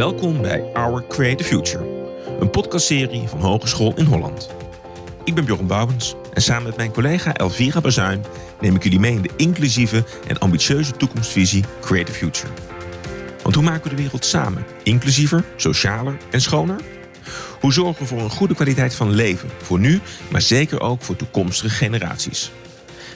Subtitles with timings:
[0.00, 1.84] Welkom bij Our Creative Future,
[2.40, 4.48] een podcastserie van Hogeschool in Holland.
[5.24, 8.24] Ik ben Bjorn Bouwens en samen met mijn collega Elvira Bazuin
[8.60, 12.52] neem ik jullie mee in de inclusieve en ambitieuze toekomstvisie Creative Future.
[13.42, 16.80] Want hoe maken we de wereld samen inclusiever, socialer en schoner?
[17.60, 21.16] Hoe zorgen we voor een goede kwaliteit van leven voor nu, maar zeker ook voor
[21.16, 22.52] toekomstige generaties?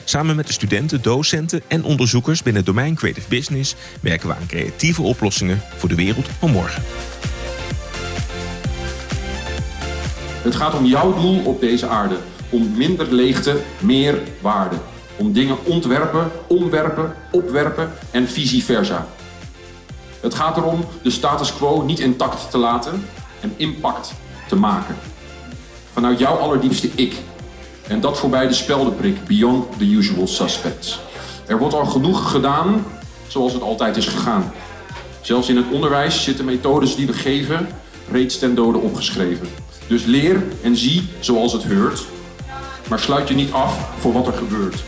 [0.07, 4.47] Samen met de studenten, docenten en onderzoekers binnen het domein Creative Business werken we aan
[4.47, 6.83] creatieve oplossingen voor de wereld van morgen.
[10.41, 12.17] Het gaat om jouw doel op deze aarde.
[12.49, 14.75] Om minder leegte, meer waarde.
[15.15, 19.07] Om dingen ontwerpen, omwerpen, opwerpen en vice versa.
[20.19, 23.05] Het gaat erom de status quo niet intact te laten
[23.41, 24.13] en impact
[24.47, 24.95] te maken.
[25.93, 27.15] Vanuit jouw allerdiepste ik.
[27.87, 30.99] En dat voorbij de speldenprik Beyond the Usual Suspects.
[31.47, 32.85] Er wordt al genoeg gedaan
[33.27, 34.53] zoals het altijd is gegaan.
[35.21, 37.67] Zelfs in het onderwijs zitten methodes die we geven
[38.11, 39.47] reeds ten dode opgeschreven.
[39.87, 42.05] Dus leer en zie zoals het heurt,
[42.89, 44.83] maar sluit je niet af voor wat er gebeurt.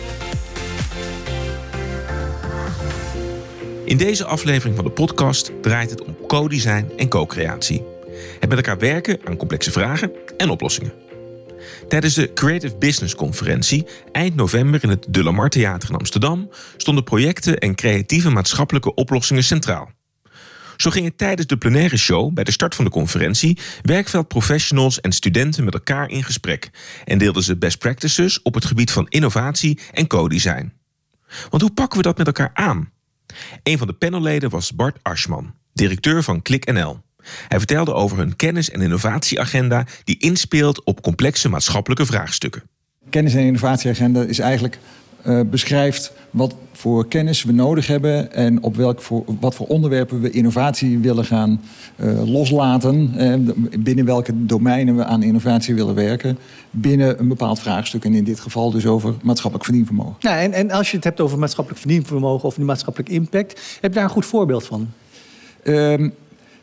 [3.85, 7.83] In deze aflevering van de podcast draait het om co-design en co-creatie.
[8.39, 11.06] Het met elkaar werken aan complexe vragen en oplossingen.
[11.87, 17.03] Tijdens de Creative Business Conferentie eind november in het De Lamar Theater in Amsterdam stonden
[17.03, 19.91] projecten en creatieve maatschappelijke oplossingen centraal.
[20.77, 25.63] Zo gingen tijdens de plenaire show bij de start van de conferentie werkveldprofessionals en studenten
[25.63, 26.69] met elkaar in gesprek
[27.05, 30.73] en deelden ze best practices op het gebied van innovatie en co-design.
[31.49, 32.91] Want hoe pakken we dat met elkaar aan?
[33.63, 37.05] Een van de panelleden was Bart Aschman, directeur van ClickNL.
[37.47, 42.63] Hij vertelde over hun kennis- en innovatieagenda die inspeelt op complexe maatschappelijke vraagstukken.
[43.09, 44.79] Kennis- en innovatieagenda is eigenlijk
[45.25, 50.21] uh, beschrijft wat voor kennis we nodig hebben en op welk voor, wat voor onderwerpen
[50.21, 51.61] we innovatie willen gaan
[51.95, 53.13] uh, loslaten.
[53.17, 56.37] Uh, binnen welke domeinen we aan innovatie willen werken.
[56.71, 58.05] Binnen een bepaald vraagstuk.
[58.05, 60.15] En in dit geval dus over maatschappelijk verdienvermogen.
[60.19, 63.91] Nou, en, en als je het hebt over maatschappelijk verdienvermogen of die maatschappelijk impact, heb
[63.91, 64.89] je daar een goed voorbeeld van?
[65.63, 66.13] Um,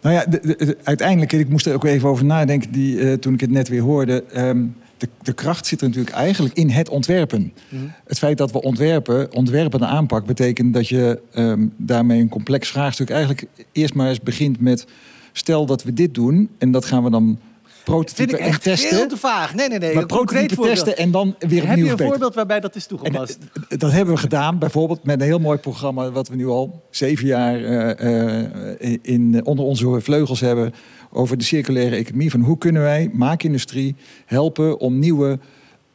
[0.04, 3.34] nou ja, de, de, uiteindelijk, ik moest er ook even over nadenken die, uh, toen
[3.34, 4.24] ik het net weer hoorde.
[4.36, 7.52] Um, de, de, kracht zit er natuurlijk eigenlijk in het ontwerpen.
[7.68, 7.92] Mm.
[8.06, 13.10] Het feit dat we ontwerpen, ontwerpende aanpak, betekent dat je um, daarmee een complex vraagstuk
[13.10, 14.86] eigenlijk eerst maar eens begint met:
[15.32, 17.38] stel dat we dit doen en dat gaan we dan
[17.84, 18.96] prototypen Vind ik echt en testen.
[18.96, 19.54] veel te vaag.
[19.54, 19.94] Nee, nee, nee.
[19.94, 23.38] Maar prototypen testen en dan weer opnieuw Heb je een voorbeeld waarbij dat is toegepast?
[23.40, 26.10] En, eh, dat hebben we gedaan, bijvoorbeeld met een heel mooi programma...
[26.10, 28.40] wat we nu al zeven jaar uh,
[28.80, 30.72] uh, in, onder onze vleugels hebben...
[31.10, 32.30] over de circulaire economie.
[32.30, 33.96] Van hoe kunnen wij maakindustrie
[34.26, 35.38] helpen om nieuwe...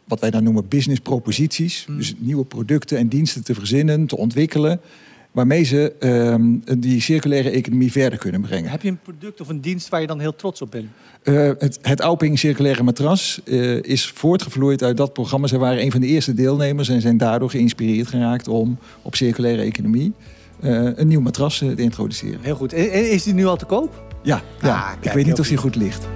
[0.03, 1.85] wat wij dan noemen business proposities...
[1.87, 1.97] Mm.
[1.97, 4.81] dus nieuwe producten en diensten te verzinnen, te ontwikkelen...
[5.31, 8.71] waarmee ze um, die circulaire economie verder kunnen brengen.
[8.71, 10.87] Heb je een product of een dienst waar je dan heel trots op bent?
[11.23, 15.47] Uh, het, het Auping Circulaire Matras uh, is voortgevloeid uit dat programma.
[15.47, 19.61] Zij waren een van de eerste deelnemers en zijn daardoor geïnspireerd geraakt om op circulaire
[19.61, 20.13] economie
[20.63, 22.39] uh, een nieuw matras te introduceren.
[22.41, 22.73] Heel goed.
[22.73, 24.03] En is die nu al te koop?
[24.23, 24.75] Ja, ja.
[24.75, 26.07] Ah, ik weet niet of die goed ligt.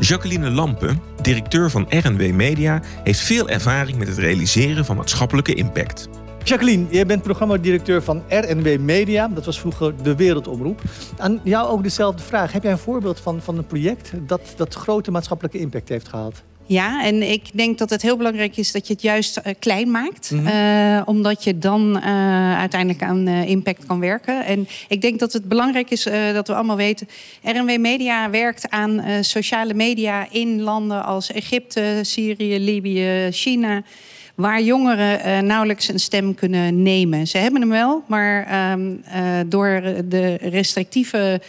[0.00, 6.08] Jacqueline Lampen, directeur van RNW Media, heeft veel ervaring met het realiseren van maatschappelijke impact.
[6.44, 9.28] Jacqueline, jij bent programmadirecteur van RNW Media.
[9.28, 10.82] Dat was vroeger de Wereldomroep.
[11.18, 12.52] Aan jou ook dezelfde vraag.
[12.52, 16.42] Heb jij een voorbeeld van, van een project dat, dat grote maatschappelijke impact heeft gehad?
[16.68, 19.90] Ja, en ik denk dat het heel belangrijk is dat je het juist uh, klein
[19.90, 20.30] maakt.
[20.30, 20.46] Mhm.
[20.46, 24.44] Uh, omdat je dan uh, uiteindelijk aan impact kan werken.
[24.44, 26.02] En ik denk dat het belangrijk is
[26.32, 27.08] dat we allemaal weten...
[27.42, 33.82] RNW Media werkt aan sociale media in landen als Egypte, Syrië, Libië, China
[34.34, 37.26] waar jongeren nauwelijks een stem kunnen nemen.
[37.26, 41.40] Ze hebben hem wel, maar uh, door de restrictieve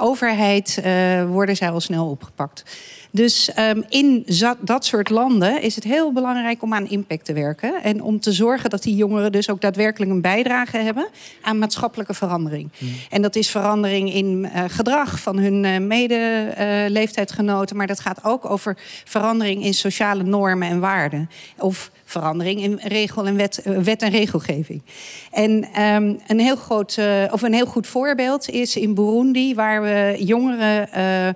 [0.00, 0.82] overheid
[1.28, 2.62] worden zij al snel opgepakt.
[3.10, 4.26] Dus um, in
[4.60, 7.82] dat soort landen is het heel belangrijk om aan impact te werken.
[7.82, 11.08] En om te zorgen dat die jongeren dus ook daadwerkelijk een bijdrage hebben
[11.42, 12.70] aan maatschappelijke verandering.
[12.78, 12.88] Hmm.
[12.88, 12.94] Mm.
[13.10, 17.76] En dat is verandering in uh, gedrag van hun uh, mede-leeftijdgenoten.
[17.76, 21.30] maar dat gaat ook over verandering in sociale normen en waarden.
[21.58, 24.82] Of verandering in regel en wet, uh, wet en regelgeving.
[25.30, 29.82] En um, een, heel groot, uh, of een heel goed voorbeeld is in Burundi, waar
[29.82, 31.28] we jongeren uh,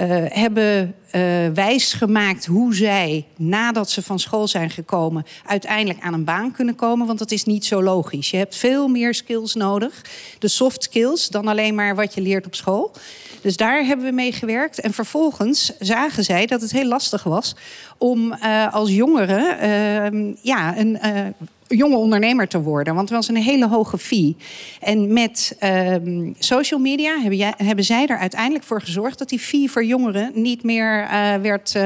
[0.00, 1.22] uh, hebben uh,
[1.54, 7.06] wijsgemaakt hoe zij, nadat ze van school zijn gekomen, uiteindelijk aan een baan kunnen komen.
[7.06, 8.30] Want dat is niet zo logisch.
[8.30, 10.04] Je hebt veel meer skills nodig,
[10.38, 12.92] de soft skills, dan alleen maar wat je leert op school.
[13.42, 14.80] Dus daar hebben we mee gewerkt.
[14.80, 17.56] En vervolgens zagen zij dat het heel lastig was
[17.98, 19.56] om uh, als jongere
[20.12, 22.94] uh, ja, een uh, jonge ondernemer te worden.
[22.94, 24.36] Want het was een hele hoge fee.
[24.80, 29.38] En met ehm, social media hebben, jij, hebben, zij er uiteindelijk voor gezorgd dat die
[29.38, 31.08] fee voor jongeren niet meer
[31.42, 31.76] werd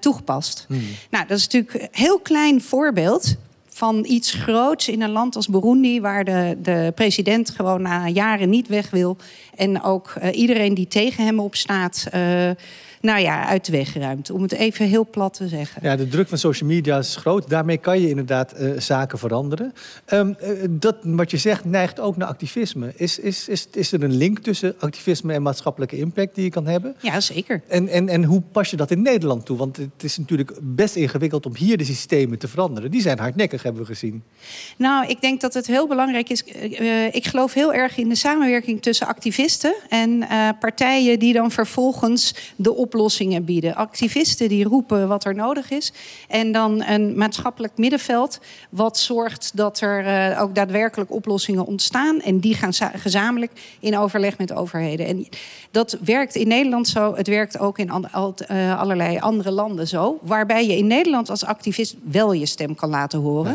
[0.00, 0.64] toegepast.
[0.68, 0.82] Hmm.
[1.10, 3.36] Nou, dat is natuurlijk een heel klein voorbeeld
[3.74, 8.50] van iets groots in een land als Burundi, waar de, de president gewoon na jaren
[8.50, 9.16] niet weg wil.
[9.56, 12.06] En ook uh, iedereen die tegen hem opstaat.
[12.14, 12.50] Uh,
[13.00, 14.30] nou ja, uit de weg geruimd.
[14.30, 15.82] Om het even heel plat te zeggen.
[15.82, 17.48] Ja, de druk van social media is groot.
[17.48, 19.72] Daarmee kan je inderdaad uh, zaken veranderen.
[20.12, 22.92] Um, uh, dat wat je zegt neigt ook naar activisme.
[22.96, 26.66] Is, is, is, is er een link tussen activisme en maatschappelijke impact die je kan
[26.66, 26.96] hebben?
[26.98, 27.62] Ja, zeker.
[27.68, 29.56] En, en, en hoe pas je dat in Nederland toe?
[29.56, 32.90] Want het is natuurlijk best ingewikkeld om hier de systemen te veranderen.
[32.90, 34.22] Die zijn hardnekkig, hebben we gezien.
[34.76, 36.44] Nou, ik denk dat het heel belangrijk is.
[36.80, 40.26] Uh, ik geloof heel erg in de samenwerking tussen activisten en
[40.60, 43.74] partijen die dan vervolgens de op oplossingen bieden.
[43.74, 45.92] Activisten die roepen wat er nodig is.
[46.28, 48.40] En dan een maatschappelijk middenveld
[48.70, 52.20] wat zorgt dat er ook daadwerkelijk oplossingen ontstaan.
[52.20, 55.06] En die gaan gezamenlijk in overleg met overheden.
[55.06, 55.26] En
[55.70, 57.14] dat werkt in Nederland zo.
[57.14, 58.34] Het werkt ook in al,
[58.76, 60.18] allerlei andere landen zo.
[60.22, 63.53] Waarbij je in Nederland als activist wel je stem kan laten horen.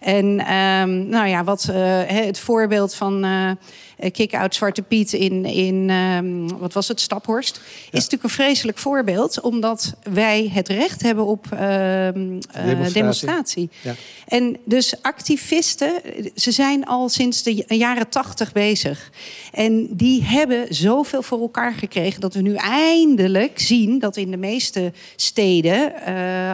[0.00, 1.76] En um, nou ja, wat uh,
[2.06, 3.50] het voorbeeld van uh,
[4.12, 7.62] kick-out Zwarte Piet in, in um, wat was het, Staphorst, ja.
[7.80, 12.92] is natuurlijk een vreselijk voorbeeld, omdat wij het recht hebben op uh, demonstratie.
[12.92, 13.70] demonstratie.
[13.82, 13.94] Ja.
[14.26, 16.00] En dus activisten,
[16.34, 19.10] ze zijn al sinds de jaren tachtig bezig.
[19.52, 24.36] En die hebben zoveel voor elkaar gekregen dat we nu eindelijk zien dat in de
[24.36, 25.92] meeste steden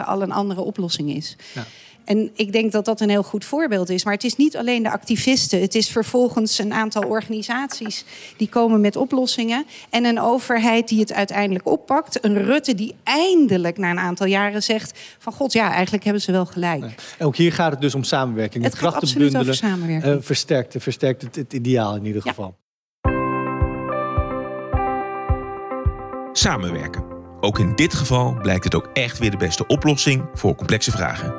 [0.05, 1.35] al een andere oplossing is.
[1.53, 1.65] Ja.
[2.05, 4.03] En ik denk dat dat een heel goed voorbeeld is.
[4.03, 5.61] Maar het is niet alleen de activisten.
[5.61, 8.05] Het is vervolgens een aantal organisaties
[8.37, 9.65] die komen met oplossingen.
[9.89, 12.25] En een overheid die het uiteindelijk oppakt.
[12.25, 16.31] Een Rutte die eindelijk na een aantal jaren zegt: van god, ja, eigenlijk hebben ze
[16.31, 16.83] wel gelijk.
[17.17, 18.63] En ook hier gaat het dus om samenwerking.
[18.63, 20.15] Het, het gaat bundelen, over samenwerking.
[20.15, 22.45] Uh, versterkt, versterkt het, het, ideaal in ieder geval.
[22.45, 22.61] Ja.
[26.33, 27.12] Samenwerken.
[27.43, 31.33] Ook in dit geval blijkt het ook echt weer de beste oplossing voor complexe vragen.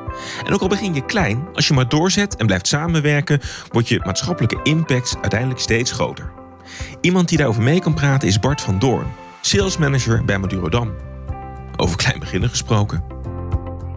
[0.47, 3.41] En ook al begin je klein, als je maar doorzet en blijft samenwerken,
[3.71, 6.33] wordt je maatschappelijke impact uiteindelijk steeds groter.
[7.01, 9.06] Iemand die daarover mee kan praten is Bart van Doorn,
[9.41, 10.95] sales manager bij Madurodam.
[11.77, 13.13] Over klein beginnen gesproken.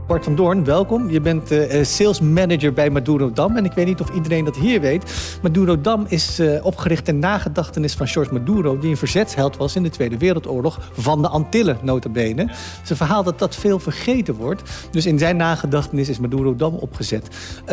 [0.07, 1.09] Bart van Doorn, welkom.
[1.09, 3.55] Je bent uh, sales manager bij Maduro Dam.
[3.55, 5.37] En ik weet niet of iedereen dat hier weet.
[5.41, 8.77] Maduro Dam is uh, opgericht ter nagedachtenis van George Maduro...
[8.77, 12.41] die een verzetsheld was in de Tweede Wereldoorlog van de Antillen, nota bene.
[12.41, 14.61] Het een verhaal dat dat veel vergeten wordt.
[14.91, 17.27] Dus in zijn nagedachtenis is Maduro Dam opgezet.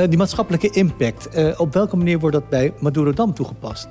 [0.08, 3.88] Die maatschappelijke impact, op welke manier wordt dat bij Maduro Dam toegepast?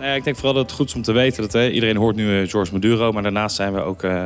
[0.00, 2.16] Ja, ik denk vooral dat het goed is om te weten dat hè, iedereen hoort
[2.16, 4.24] nu uh, George Maduro, maar daarnaast zijn we ook uh,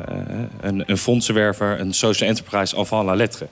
[0.60, 3.46] een, een fondsenwerver, een social enterprise avant la lettre.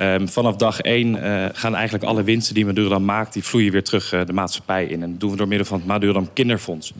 [0.00, 1.16] Um, vanaf dag één
[1.54, 5.02] gaan eigenlijk alle winsten die Maduro dan maakt, die vloeien weer terug de maatschappij in.
[5.02, 6.92] En dat doen we door middel van het Madurodam Kinderfonds.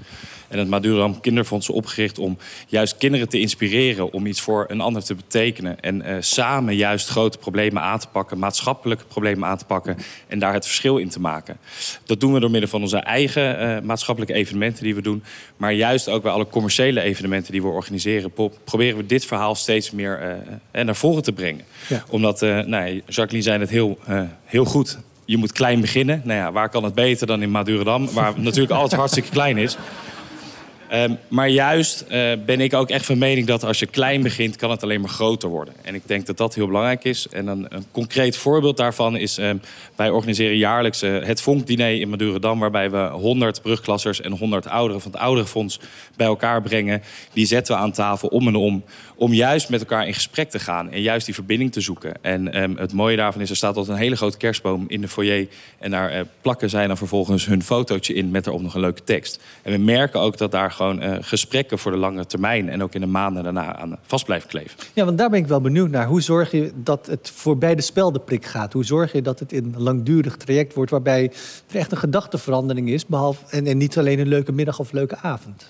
[0.48, 4.81] En het Madurodam Kinderfonds is opgericht om juist kinderen te inspireren om iets voor een
[4.81, 5.81] ander te betekenen.
[5.81, 9.96] En uh, samen juist grote problemen aan te pakken, maatschappelijke problemen aan te pakken
[10.26, 11.56] en daar het verschil in te maken.
[12.04, 15.22] Dat doen we door middel van onze eigen uh, maatschappelijke evenementen die we doen.
[15.56, 18.32] Maar juist ook bij alle commerciële evenementen die we organiseren,
[18.64, 20.40] proberen we dit verhaal steeds meer
[20.72, 21.64] uh, naar voren te brengen.
[21.88, 22.04] Ja.
[22.08, 23.98] Omdat, nou, Jacqueline zei het heel,
[24.44, 26.20] heel goed je moet klein beginnen.
[26.25, 29.76] Nou ja, waar kan het beter dan in Madurodam, waar natuurlijk alles hartstikke klein is.
[31.05, 34.56] Um, maar juist uh, ben ik ook echt van mening dat als je klein begint,
[34.56, 35.74] kan het alleen maar groter worden.
[35.82, 37.29] En ik denk dat dat heel belangrijk is.
[37.29, 39.60] En een, een concreet voorbeeld daarvan is, um,
[39.96, 45.03] wij organiseren jaarlijks uh, het Vonkdiner in Madurodam, waarbij we 100 brugklassers en 100 ouderen
[45.03, 45.81] van het Ouderenfonds
[46.17, 47.03] bij elkaar brengen.
[47.32, 48.84] Die zetten we aan tafel om en om,
[49.15, 52.12] om juist met elkaar in gesprek te gaan en juist die verbinding te zoeken.
[52.20, 55.08] En um, het mooie daarvan is, er staat altijd een hele grote kerstboom in de
[55.08, 55.48] foyer.
[55.79, 59.05] En daar uh, plakken zij dan vervolgens hun fotootje in met erop nog een leuke
[59.05, 59.43] tekst.
[59.62, 62.94] En we merken ook dat daar gewoon uh, gesprekken voor de lange termijn en ook
[62.94, 64.78] in de maanden daarna aan vast blijven kleven.
[64.93, 66.06] Ja, want daar ben ik wel benieuwd naar.
[66.06, 68.72] Hoe zorg je dat het voorbij de speldenprik gaat?
[68.72, 71.32] Hoe zorg je dat het een langdurig traject wordt waarbij
[71.69, 75.66] er echt een gedachteverandering is, behalve en niet alleen een leuke middag of leuke avond?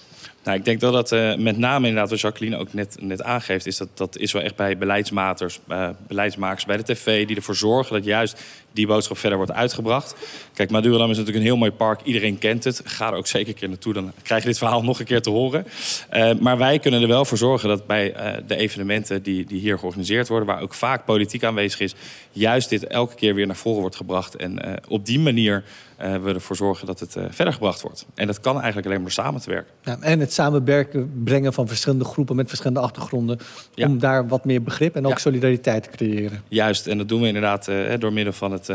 [0.47, 3.67] Nou, ik denk dat dat uh, met name inderdaad, wat Jacqueline ook net, net aangeeft,
[3.67, 7.55] is dat dat is wel echt bij beleidsmakers, uh, beleidsmakers bij de tv, die ervoor
[7.55, 10.15] zorgen dat juist die boodschap verder wordt uitgebracht.
[10.55, 12.01] Kijk, Madurodam is natuurlijk een heel mooi park.
[12.05, 12.83] Iedereen kent het.
[12.85, 13.93] Ga er ook zeker een keer naartoe.
[13.93, 15.67] Dan krijg je dit verhaal nog een keer te horen.
[16.13, 18.15] Uh, maar wij kunnen er wel voor zorgen dat bij
[18.47, 20.49] de evenementen die, die hier georganiseerd worden...
[20.49, 21.95] waar ook vaak politiek aanwezig is...
[22.33, 24.37] juist dit elke keer weer naar voren wordt gebracht.
[24.37, 25.65] En op die manier
[25.97, 28.07] we ervoor zorgen dat het uh, verder gebracht wordt.
[28.15, 29.73] En dat kan eigenlijk alleen maar samen te werken.
[29.83, 33.39] Ja, en het samenwerken brengen van verschillende groepen met verschillende achtergronden.
[33.75, 33.87] Ja.
[33.87, 35.19] Om daar wat meer begrip en ook ja.
[35.19, 36.43] solidariteit te creëren.
[36.49, 38.71] Juist, en dat doen we inderdaad uh, door middel van het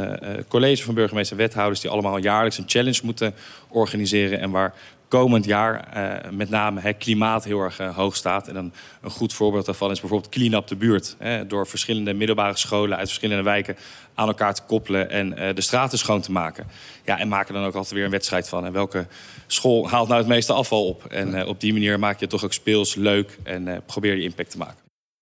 [0.48, 1.80] college van burgemeester en wethouders.
[1.80, 3.34] Die allemaal jaarlijks een challenge moeten
[3.68, 4.40] organiseren.
[4.40, 4.74] En waar
[5.12, 8.48] komend jaar uh, met name het klimaat heel erg uh, hoog staat.
[8.48, 11.16] En dan een goed voorbeeld daarvan is bijvoorbeeld Clean Up de Buurt.
[11.20, 13.76] Hè, door verschillende middelbare scholen uit verschillende wijken
[14.16, 16.68] aan elkaar te koppelen en uh, de straten schoon te maken.
[17.06, 18.66] Ja, en maken dan ook altijd weer een wedstrijd van.
[18.66, 19.08] En welke
[19.48, 21.06] school haalt nou het meeste afval op?
[21.06, 24.52] En op die manier maak je het toch ook speels, leuk en probeer je impact
[24.52, 24.78] te maken.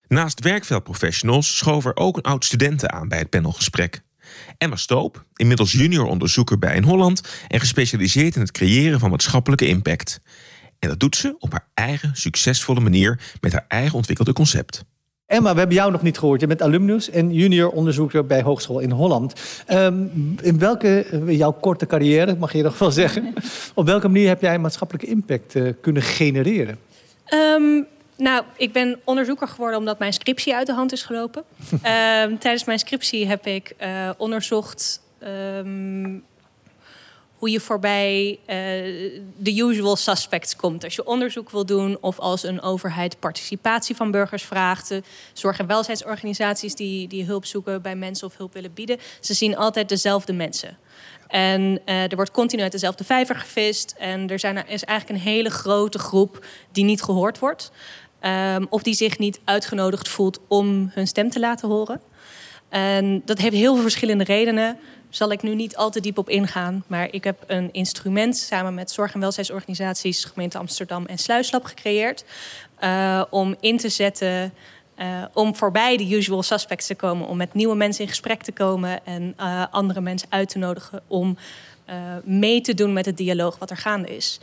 [0.07, 4.01] Naast werkveldprofessionals schoof er ook een oud studenten aan bij het panelgesprek.
[4.59, 9.67] Emma Stoop, inmiddels junior onderzoeker bij In Holland en gespecialiseerd in het creëren van maatschappelijke
[9.67, 10.21] impact.
[10.79, 14.83] En dat doet ze op haar eigen succesvolle manier met haar eigen ontwikkelde concept.
[15.25, 16.41] Emma, we hebben jou nog niet gehoord.
[16.41, 19.33] Je bent alumnus en junior onderzoeker bij Hogeschool in Holland.
[19.69, 23.33] Um, in welke, jouw korte carrière, mag je nog wel zeggen,
[23.73, 26.77] op welke manier heb jij maatschappelijke impact uh, kunnen genereren?
[27.33, 27.87] Um,
[28.19, 31.43] nou, ik ben onderzoeker geworden omdat mijn scriptie uit de hand is gelopen.
[31.81, 36.23] Ehm, tijdens mijn scriptie heb ik uh, onderzocht um,
[37.39, 38.55] hoe je voorbij uh,
[39.37, 40.83] de usual suspects komt.
[40.83, 44.99] Als je onderzoek wil doen of als een overheid participatie van burgers vraagt.
[45.33, 48.97] Zorg- en welzijnsorganisaties die, die hulp zoeken bij mensen of hulp willen bieden.
[49.19, 50.77] Ze zien altijd dezelfde mensen.
[51.27, 53.95] En uh, er wordt continu uit dezelfde vijver gevist.
[53.97, 57.71] En er zijn, is eigenlijk een hele grote groep die niet gehoord wordt.
[58.25, 62.01] Um, of die zich niet uitgenodigd voelt om hun stem te laten horen.
[62.69, 64.77] En dat heeft heel veel verschillende redenen.
[65.09, 66.83] Zal ik nu niet al te diep op ingaan.
[66.87, 72.25] Maar ik heb een instrument samen met zorg- en welzijnsorganisaties, gemeente Amsterdam en Sluislab gecreëerd.
[72.83, 74.53] Uh, om in te zetten.
[74.97, 77.27] Uh, om voorbij de usual suspects te komen.
[77.27, 79.05] Om met nieuwe mensen in gesprek te komen.
[79.05, 81.37] En uh, andere mensen uit te nodigen om
[82.23, 84.39] mee te doen met het dialoog wat er gaande is.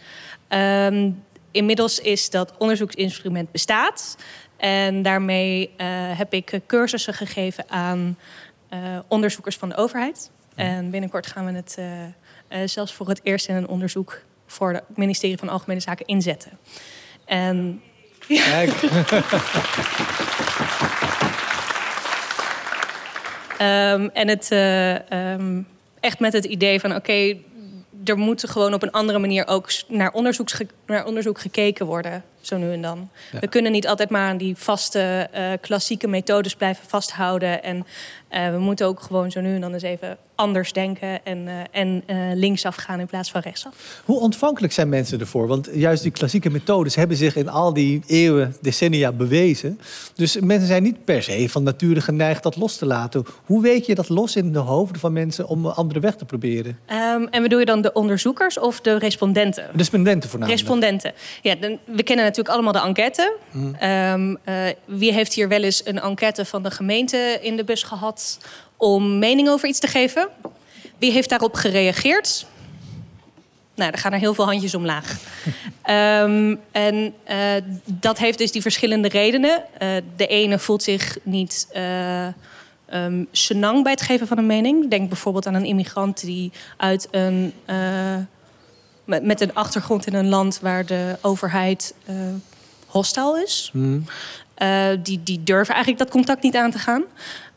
[0.49, 1.25] Um,
[1.57, 4.17] inmiddels is dat onderzoeksinstrument bestaat.
[4.57, 5.87] En daarmee uh,
[6.19, 8.19] heb ik cursussen gegeven aan
[8.73, 10.31] uh, onderzoekers van de overheid.
[10.55, 11.87] En binnenkort gaan we het uh,
[12.65, 16.59] zelfs voor het eerst in een onderzoek voor het ministerie van Algemene Zaken inzetten.
[17.25, 17.83] En.
[23.61, 24.51] Um, en het
[25.13, 25.67] um,
[26.01, 27.45] echt met het idee van: oké, okay,
[28.09, 30.13] er moet gewoon op een andere manier ook naar,
[30.87, 33.09] naar onderzoek gekeken worden, zo nu en dan.
[33.33, 33.39] Ja.
[33.39, 37.63] We kunnen niet altijd maar aan die vaste uh, klassieke methodes blijven vasthouden.
[37.63, 37.87] En
[38.31, 41.52] uh, we moeten ook gewoon zo nu en dan eens even anders denken en, uh,
[41.71, 42.02] en
[42.35, 44.02] linksaf gaan in plaats van rechtsaf.
[44.05, 45.47] Hoe ontvankelijk zijn mensen ervoor?
[45.47, 49.81] Want juist die klassieke methodes hebben zich in al die eeuwen, decennia bewezen.
[50.14, 53.25] Dus mensen zijn niet per se van nature geneigd dat los te laten.
[53.45, 56.25] Hoe weet je dat los in de hoofden van mensen om een andere weg te
[56.25, 56.78] proberen?
[56.88, 59.66] Um, en bedoel je dan de onderzoekers of de respondenten?
[59.71, 60.62] De respondenten voornamelijk.
[60.62, 61.12] Respondenten.
[61.43, 63.37] Ja, dan, we kennen natuurlijk allemaal de enquête.
[63.50, 63.76] Mm.
[63.83, 64.38] Um,
[64.85, 68.38] wie heeft hier wel eens een enquête van de gemeente in de bus gehad?
[68.76, 70.28] Om mening over iets te geven.
[70.99, 72.47] Wie heeft daarop gereageerd?
[73.76, 75.16] Nou, er gaan er heel veel handjes omlaag.
[75.90, 77.37] um, en uh,
[77.85, 79.62] dat heeft dus die verschillende redenen.
[79.83, 82.26] Uh, de ene voelt zich niet uh,
[82.92, 84.90] um, senang bij het geven van een mening.
[84.90, 87.52] Denk bijvoorbeeld aan een immigrant die uit een,
[89.04, 91.95] met, met, een achtergrond in een land waar de overheid
[92.87, 93.71] hostile is.
[93.73, 94.04] Mm.
[95.02, 97.04] die, die durven eigenlijk dat contact niet aan te gaan.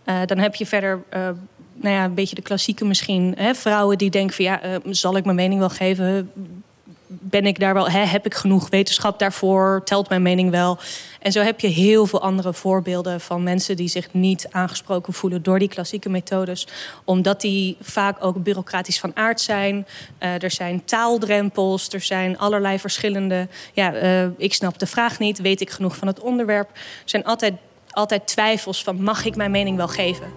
[0.10, 1.30] Uh, dan heb je verder uh,
[1.74, 3.34] nou ja, een beetje de klassieke misschien.
[3.38, 6.32] Hè, vrouwen die denken van ja, uh, zal ik mijn mening wel geven?
[7.08, 9.82] Ben ik daar wel, hè, heb ik genoeg wetenschap daarvoor?
[9.84, 10.78] Telt mijn mening wel?
[11.22, 15.44] En zo heb je heel veel andere voorbeelden van mensen die zich niet aangesproken voelen
[15.44, 16.68] door die klassieke methodes.
[17.04, 19.88] Omdat die vaak ook bureaucratisch van aard zijn.
[20.20, 23.48] er zijn taaldrempels, er zijn allerlei verschillende.
[23.74, 23.94] Ja,
[24.38, 26.70] ik snap de vraag niet, weet ik genoeg van het onderwerp?
[26.74, 27.54] Er zijn altijd
[27.90, 30.28] altijd twijfels van mag ik mijn mening wel geven?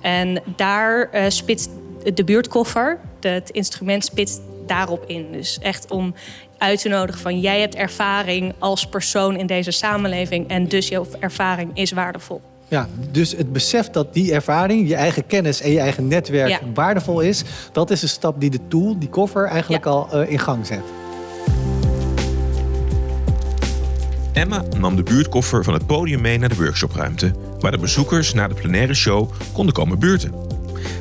[0.00, 1.70] En daar uh, spitst
[2.14, 5.32] de buurtkoffer, het instrument spitst daarop in.
[5.32, 6.14] Dus echt om
[6.58, 11.06] uit te nodigen van jij hebt ervaring als persoon in deze samenleving en dus jouw
[11.20, 12.40] ervaring is waardevol.
[12.68, 16.60] Ja, dus het besef dat die ervaring, je eigen kennis en je eigen netwerk ja.
[16.74, 19.90] waardevol is, dat is de stap die de tool, die koffer, eigenlijk ja.
[19.90, 20.82] al uh, in gang zet.
[24.36, 28.48] Emma nam de buurtkoffer van het podium mee naar de workshopruimte, waar de bezoekers na
[28.48, 30.30] de plenaire show konden komen buurten.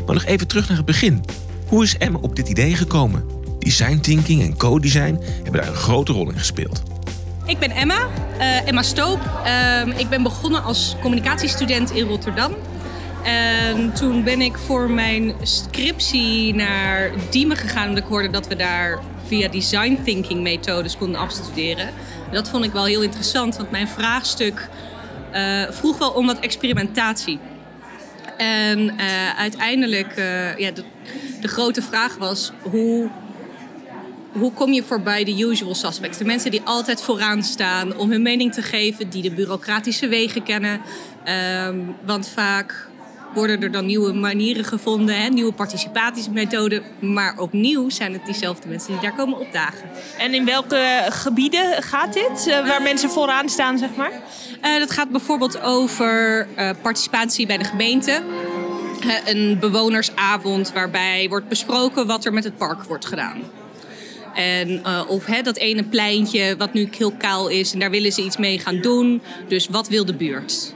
[0.06, 1.24] Maar nog even terug naar het begin.
[1.68, 3.26] Hoe is Emma op dit idee gekomen?
[3.60, 6.84] Design thinking en co-design hebben daar een grote rol in gespeeld.
[7.46, 9.20] Ik ben Emma, uh, Emma Stoop.
[9.46, 12.54] Uh, ik ben begonnen als communicatiestudent in Rotterdam.
[13.24, 17.88] En toen ben ik voor mijn scriptie naar Diemen gegaan.
[17.88, 21.90] Omdat ik hoorde dat we daar via design thinking methodes konden afstuderen.
[22.32, 24.70] Dat vond ik wel heel interessant, want mijn vraagstuk
[25.34, 27.40] uh, vroeg wel om wat experimentatie.
[28.38, 30.84] En uh, uiteindelijk, uh, ja, de,
[31.42, 33.10] de, grote vraag was hoe,
[34.32, 36.18] hoe kom je voorbij de usual suspects?
[36.18, 40.44] De mensen die altijd vooraan staan om hun mening te geven, die de bureaucratische wegen
[40.44, 40.82] kennen.
[41.68, 42.90] Um, want vaak
[43.36, 46.84] worden er dan nieuwe manieren gevonden, hè, nieuwe participatiemethoden.
[47.00, 49.90] Maar opnieuw zijn het diezelfde mensen die daar komen opdagen.
[50.18, 54.12] En in welke gebieden gaat dit, uh, waar uh, mensen vooraan staan, zeg maar?
[54.12, 56.48] Uh, dat gaat bijvoorbeeld over
[56.82, 58.22] participatie bij de gemeente.
[59.26, 63.42] een bewonersavond waarbij wordt besproken wat er met het park wordt gedaan.
[64.36, 68.12] En, uh, of hè, dat ene pleintje wat nu heel kaal is en daar willen
[68.12, 69.22] ze iets mee gaan doen.
[69.48, 70.75] Dus wat wil de buurt?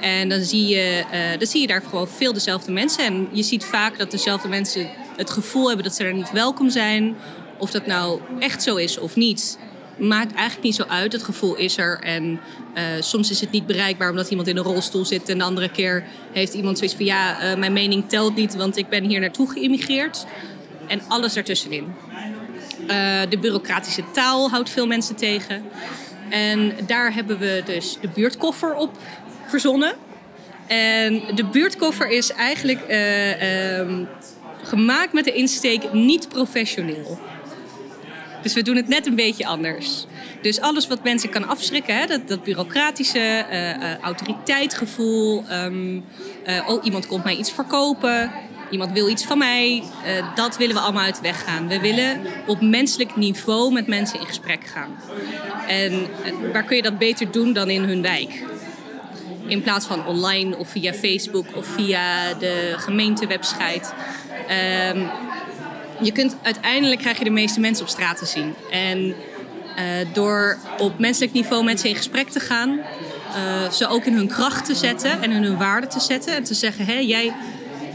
[0.00, 3.04] En dan zie, je, uh, dan zie je daar gewoon veel dezelfde mensen.
[3.04, 6.70] En je ziet vaak dat dezelfde mensen het gevoel hebben dat ze er niet welkom
[6.70, 7.16] zijn.
[7.58, 9.58] Of dat nou echt zo is of niet,
[9.98, 11.12] maakt eigenlijk niet zo uit.
[11.12, 12.00] Het gevoel is er.
[12.02, 12.40] En
[12.74, 15.28] uh, soms is het niet bereikbaar omdat iemand in een rolstoel zit.
[15.28, 18.76] En de andere keer heeft iemand zoiets van: ja, uh, mijn mening telt niet, want
[18.76, 20.26] ik ben hier naartoe geïmmigreerd.
[20.86, 21.94] En alles ertussenin.
[23.28, 25.64] De bureaucratische taal houdt veel mensen tegen.
[26.28, 28.98] En daar hebben we dus de buurtkoffer op
[29.50, 29.94] verzonnen.
[30.70, 34.08] En de buurtkoffer is eigenlijk uh, um,
[34.62, 37.18] gemaakt met de insteek niet professioneel.
[38.42, 40.04] Dus we doen het net een beetje anders.
[40.42, 45.44] Dus alles wat mensen kan afschrikken, hè, dat, dat bureaucratische, uh, autoriteitsgevoel.
[45.52, 46.04] Um,
[46.66, 48.32] oh, iemand komt mij iets verkopen.
[48.70, 49.82] Iemand wil iets van mij.
[50.34, 51.68] dat willen we allemaal uit de weg gaan.
[51.68, 54.96] We willen op menselijk niveau met mensen in gesprek gaan.
[55.66, 56.06] En
[56.52, 58.44] waar kun je dat beter doen dan in hun wijk?
[59.46, 63.88] In plaats van online of via Facebook of via de gemeentewebsite.
[64.94, 65.10] Um,
[66.00, 68.54] je kunt, uiteindelijk krijg je de meeste mensen op straat te zien.
[68.70, 69.14] En uh,
[70.12, 74.28] door op menselijk niveau met ze in gesprek te gaan, uh, ze ook in hun
[74.28, 76.34] kracht te zetten en in hun waarde te zetten.
[76.34, 77.32] En te zeggen, hé, jij,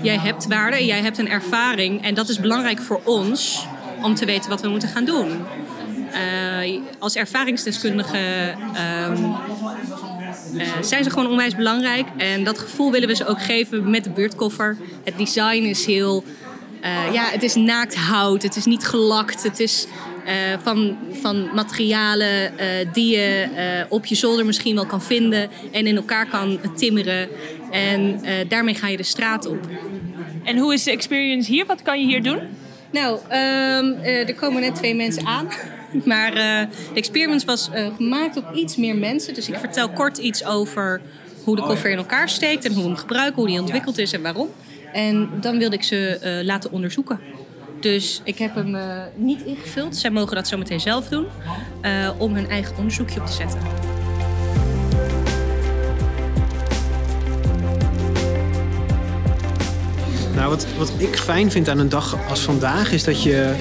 [0.01, 2.03] jij hebt waarde jij hebt een ervaring.
[2.03, 3.65] En dat is belangrijk voor ons
[4.01, 5.45] om te weten wat we moeten gaan doen.
[6.15, 8.53] Uh, als ervaringsdeskundige
[9.09, 9.35] um,
[10.55, 12.07] uh, zijn ze gewoon onwijs belangrijk.
[12.17, 14.77] En dat gevoel willen we ze ook geven met de buurtkoffer.
[15.03, 16.23] Het design is heel...
[16.83, 18.43] Uh, ja, het is naakt hout.
[18.43, 19.43] Het is niet gelakt.
[19.43, 19.87] Het is
[20.63, 22.53] van, van materialen
[22.93, 23.47] die je
[23.89, 25.49] op je zolder misschien wel kan vinden.
[25.71, 27.29] En in elkaar kan timmeren.
[27.71, 29.67] En daarmee ga je de straat op.
[30.43, 31.65] En hoe is de experience hier?
[31.65, 32.39] Wat kan je hier doen?
[32.95, 35.47] Nou, um, er komen net twee mensen aan.
[36.03, 36.37] Maar uh,
[36.93, 39.33] de experience was uh, gemaakt op iets meer mensen.
[39.33, 41.01] Dus ik vertel kort iets over
[41.43, 44.13] hoe de koffer in elkaar steekt en hoe we hem gebruiken, hoe die ontwikkeld is
[44.13, 44.49] en waarom.
[44.93, 47.19] En dan wilde ik ze laten onderzoeken.
[47.79, 48.77] Dus ik heb hem
[49.15, 49.95] niet ingevuld.
[49.95, 51.25] Zij mogen dat zo meteen zelf doen.
[52.17, 53.59] om hun eigen onderzoekje op te zetten.
[60.35, 63.53] Nou, wat, wat ik fijn vind aan een dag als vandaag is dat je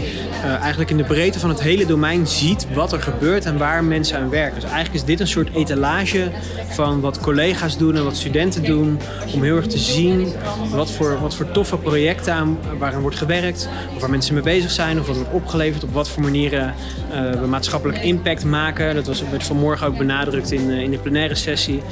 [0.45, 3.85] uh, eigenlijk in de breedte van het hele domein ziet wat er gebeurt en waar
[3.85, 4.55] mensen aan werken.
[4.61, 6.31] Dus eigenlijk is dit een soort etalage
[6.69, 8.99] van wat collega's doen en wat studenten doen.
[9.35, 10.33] Om heel erg te zien
[10.71, 13.69] wat voor, wat voor toffe projecten aan, waaraan wordt gewerkt.
[13.95, 15.85] Of waar mensen mee bezig zijn of wat wordt opgeleverd.
[15.85, 16.75] Op wat voor manieren
[17.13, 18.95] uh, we maatschappelijk impact maken.
[18.95, 21.83] Dat was, werd vanmorgen ook benadrukt in, uh, in de plenaire sessie.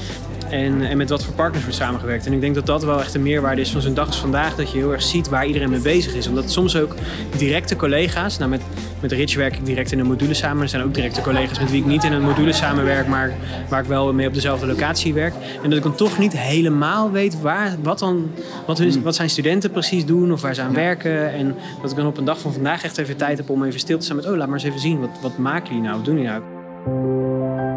[0.53, 2.27] En, en, met wat voor partners wordt samengewerkt.
[2.27, 4.55] En ik denk dat dat wel echt een meerwaarde is van zo'n dag als vandaag.
[4.55, 6.27] Dat je heel erg ziet waar iedereen mee bezig is.
[6.27, 6.95] Omdat soms ook
[7.37, 8.39] directe collega's.
[8.39, 8.63] Nou, met,
[9.01, 10.63] met Rich werk ik direct in een module samen.
[10.63, 13.07] Er zijn ook directe collega's met wie ik niet in een module samenwerk.
[13.07, 13.33] Maar
[13.69, 15.35] waar ik wel mee op dezelfde locatie werk.
[15.63, 18.31] En dat ik dan toch niet helemaal weet waar, wat, dan,
[18.67, 20.33] wat, hun, wat zijn studenten precies doen.
[20.33, 21.33] Of waar ze aan werken.
[21.33, 23.81] En dat ik dan op een dag van vandaag echt even tijd heb om even
[23.81, 24.27] stil te staan met...
[24.27, 25.01] Oh, laat maar eens even zien.
[25.01, 25.97] Wat, wat maken jullie nou?
[25.97, 27.72] Wat doen jullie nou?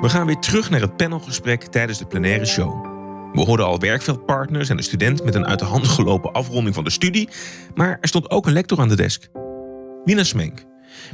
[0.00, 2.84] We gaan weer terug naar het panelgesprek tijdens de plenaire show.
[3.32, 6.84] We hoorden al werkveldpartners en een student met een uit de hand gelopen afronding van
[6.84, 7.28] de studie,
[7.74, 9.28] maar er stond ook een lector aan de desk.
[10.04, 10.64] Wina Smenk.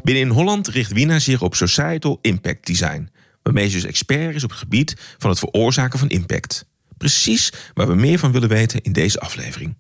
[0.03, 3.09] Binnen in Holland richt Wina zich op Societal Impact Design,
[3.43, 6.67] waarmee ze dus expert is op het gebied van het veroorzaken van impact.
[6.97, 9.77] Precies waar we meer van willen weten in deze aflevering.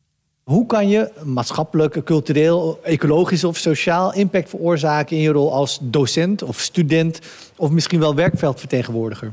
[0.51, 6.43] Hoe kan je maatschappelijk, cultureel, ecologisch of sociaal impact veroorzaken in je rol als docent
[6.43, 7.19] of student
[7.57, 9.33] of misschien wel werkveldvertegenwoordiger?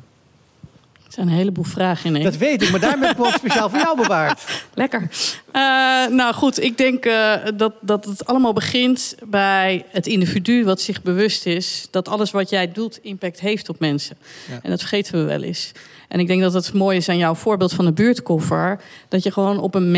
[1.13, 2.23] zijn een heleboel vragen in.
[2.23, 4.43] Dat weet ik, maar daar heb ik ook speciaal voor jou bewaard.
[4.73, 5.01] Lekker.
[5.01, 10.81] Uh, nou goed, ik denk uh, dat, dat het allemaal begint bij het individu wat
[10.81, 14.17] zich bewust is dat alles wat jij doet impact heeft op mensen.
[14.49, 14.59] Ja.
[14.61, 15.71] En dat vergeten we wel eens.
[16.07, 19.31] En ik denk dat het mooi is aan jouw voorbeeld van de buurtkoffer, dat je
[19.31, 19.91] gewoon op een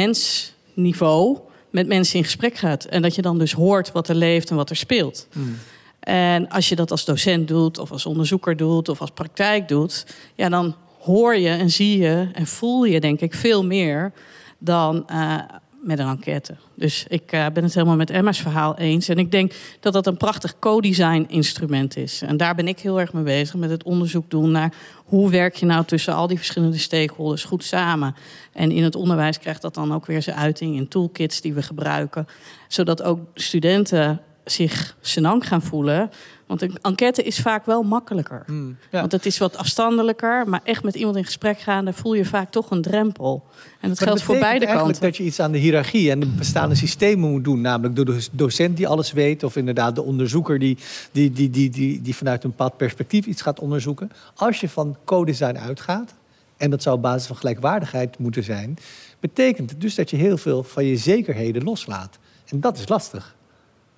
[0.76, 1.38] mensniveau
[1.70, 2.86] met mensen in gesprek gaat.
[2.86, 5.28] En dat je dan dus hoort wat er leeft en wat er speelt.
[5.32, 5.58] Hmm.
[6.00, 10.06] En als je dat als docent doet, of als onderzoeker doet, of als praktijk doet,
[10.36, 14.12] ja, dan hoor je en zie je en voel je, denk ik, veel meer
[14.58, 15.40] dan uh,
[15.86, 16.56] met een enquête.
[16.76, 19.10] Dus ik uh, ben het helemaal met Emma's verhaal eens.
[19.10, 22.22] En ik denk dat dat een prachtig co-design instrument is.
[22.22, 24.74] En daar ben ik heel erg mee bezig met het onderzoek doen naar
[25.06, 28.16] hoe werk je nou tussen al die verschillende stakeholders goed samen.
[28.54, 31.62] En in het onderwijs krijgt dat dan ook weer zijn uiting in toolkits die we
[31.62, 32.28] gebruiken.
[32.68, 36.12] Zodat ook studenten zich senang gaan voelen.
[36.46, 38.44] Want een enquête is vaak wel makkelijker.
[38.46, 40.50] Hmm, Want het is wat afstandelijker.
[40.50, 43.44] Maar echt met iemand in gesprek gaan, daar voel je vaak toch een drempel.
[43.82, 45.02] En dat geldt voor beide kanten.
[45.02, 47.62] dat je iets aan de hiërarchie en de bestaande systemen moet doen.
[47.62, 49.44] Namelijk door de docent die alles weet.
[49.44, 50.78] Of inderdaad de onderzoeker die,
[51.12, 54.12] die, die, die, die, die vanuit een bepaald perspectief iets gaat onderzoeken.
[54.36, 56.14] Als je van co-design uitgaat,
[56.58, 58.78] en dat zou op basis van gelijkwaardigheid moeten zijn,
[59.20, 62.18] betekent het dus dat je heel veel van je zekerheden loslaat.
[62.50, 63.35] En dat is lastig.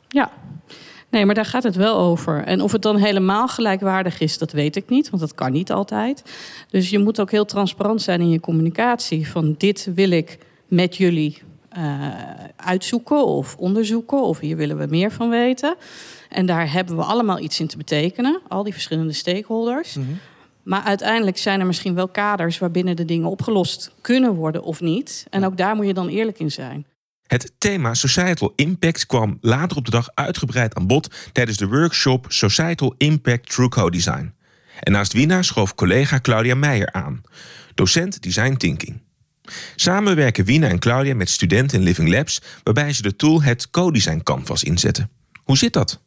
[0.07, 0.31] Ja.
[1.09, 2.43] Nee, maar daar gaat het wel over.
[2.43, 5.71] En of het dan helemaal gelijkwaardig is, dat weet ik niet, want dat kan niet
[5.71, 6.23] altijd.
[6.69, 9.27] Dus je moet ook heel transparant zijn in je communicatie.
[9.29, 11.41] Van dit wil ik met jullie
[11.77, 12.09] uh,
[12.55, 15.75] uitzoeken of onderzoeken, of hier willen we meer van weten.
[16.29, 19.93] En daar hebben we allemaal iets in te betekenen, al die verschillende stakeholders.
[19.93, 20.19] Mm -hmm.
[20.63, 25.27] Maar uiteindelijk zijn er misschien wel kaders waarbinnen de dingen opgelost kunnen worden of niet.
[25.29, 26.85] En ook daar moet je dan eerlijk in zijn.
[27.27, 32.25] Het thema Societal Impact kwam later op de dag uitgebreid aan bod tijdens de workshop
[32.29, 34.33] Societal Impact Through Co-Design.
[34.79, 37.21] En naast Wina schoof collega Claudia Meijer aan,
[37.75, 39.01] docent Design Thinking.
[39.75, 43.69] Samen werken Wina en Claudia met studenten in Living Labs, waarbij ze de tool het
[43.69, 45.09] Co-Design Canvas inzetten.
[45.43, 45.99] Hoe zit dat?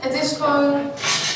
[0.00, 0.90] Het is gewoon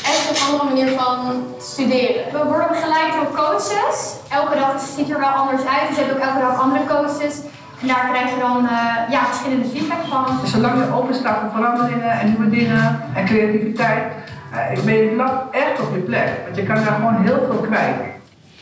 [0.05, 2.31] echt een andere manier van studeren.
[2.31, 4.15] We worden begeleid door coaches.
[4.29, 7.35] Elke dag ziet er wel anders uit, dus je hebt ook elke dag andere coaches.
[7.81, 8.71] En daar krijg je dan uh,
[9.09, 10.47] ja, verschillende feedback van.
[10.47, 14.03] Zolang je open staat voor veranderingen en nieuwe dingen en creativiteit,
[14.51, 16.29] uh, ben je echt op je plek.
[16.43, 17.95] Want je kan daar gewoon heel veel kwijt.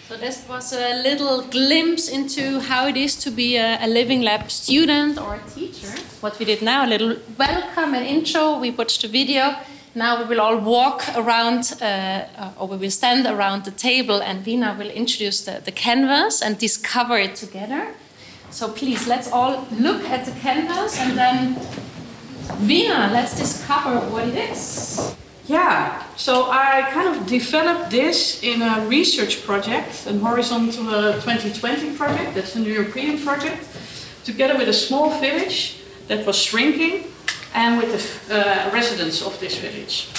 [0.10, 4.24] So this was a little glimpse into how it is to be a, a, Living
[4.24, 5.94] Lab student or a teacher.
[6.20, 8.60] What we did now, a little welcome and intro.
[8.60, 9.54] We watched the video.
[9.94, 14.22] Now we will all walk around, uh, uh, or we will stand around the table,
[14.24, 17.88] and Vina will introduce the, the canvas and discover it together.
[18.52, 21.56] So please, let's all look at the canvas and then
[22.58, 25.16] Vina, let's discover what it is.
[25.46, 32.36] Yeah, so I kind of developed this in a research project, a Horizontal 2020 project,
[32.36, 33.68] that's a European project,
[34.24, 37.06] together with a small village that was shrinking
[37.54, 40.10] and with the uh, residents of this village.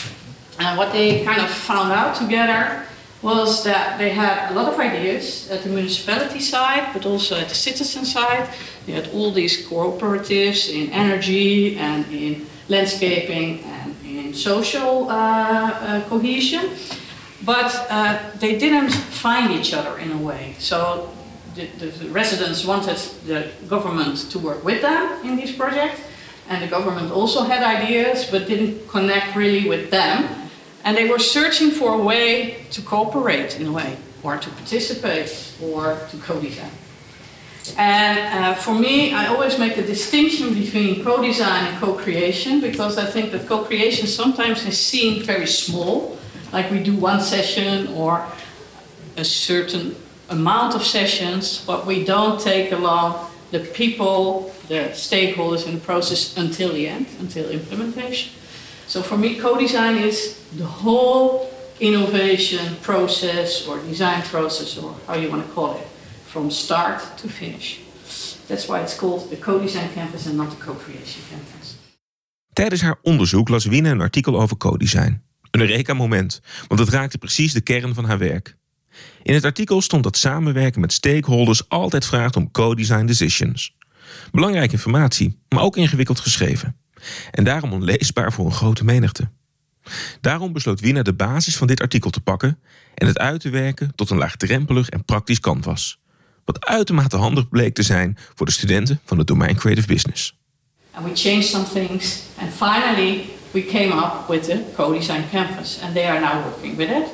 [0.59, 2.87] And what they kind of found out together
[3.22, 7.48] was that they had a lot of ideas at the municipality side, but also at
[7.48, 8.48] the citizen side.
[8.87, 16.09] They had all these cooperatives in energy and in landscaping and in social uh, uh,
[16.09, 16.70] cohesion,
[17.44, 20.54] but uh, they didn't find each other in a way.
[20.59, 21.11] So
[21.54, 26.00] the, the, residents wanted the government to work with them in this project,
[26.48, 30.50] and the government also had ideas but didn't connect really with them.
[30.85, 35.55] And they were searching for a way to cooperate in a way, or to participate,
[35.62, 36.71] or to co design.
[37.77, 42.61] And uh, for me, I always make the distinction between co design and co creation
[42.61, 46.19] because I think that co creation sometimes is seen very small,
[46.53, 48.27] like we do one session or
[49.16, 49.95] a certain
[50.31, 56.37] amount of sessions, but we don't take along the people, the stakeholders in the process
[56.37, 58.33] until the end, until implementation.
[58.90, 61.48] So for me, co-design is the whole
[61.79, 65.87] innovation process or design process or how you want to call it,
[66.26, 67.79] from start to finish.
[68.46, 71.76] That's why it's called the co-design campus and not the co-creation campus.
[72.53, 75.22] Tijdens haar onderzoek las Wine een artikel over co-design.
[75.50, 78.57] Een Eureka-moment, want het raakte precies de kern van haar werk.
[79.22, 83.76] In het artikel stond dat samenwerken met stakeholders altijd vraagt om co-design decisions.
[84.31, 86.80] Belangrijke informatie, maar ook ingewikkeld geschreven
[87.31, 89.29] en daarom onleesbaar voor een grote menigte.
[90.21, 92.59] Daarom besloot Wiener de basis van dit artikel te pakken
[92.95, 95.99] en het uit te werken tot een laagdrempelig en praktisch canvas.
[96.45, 100.39] Wat uitermate handig bleek te zijn voor de studenten van het domein Creative Business.
[100.91, 105.95] And we changed some things and finally we came up with the co-design canvas and
[105.95, 107.07] they are now working with it.